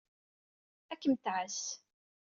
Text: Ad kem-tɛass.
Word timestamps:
Ad 0.91 0.97
kem-tɛass. 1.01 1.61